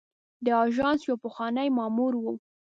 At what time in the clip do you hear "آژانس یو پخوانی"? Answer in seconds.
0.65-1.67